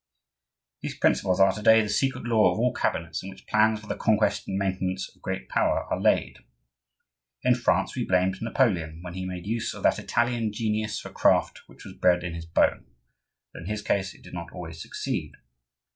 [0.81, 3.85] These principles are to day the secret law of all cabinets in which plans for
[3.85, 6.39] the conquest and maintenance of great power are laid.
[7.43, 11.59] In France we blamed Napoleon when he made use of that Italian genius for craft
[11.67, 15.33] which was bred in his bone,—though in his case it did not always succeed.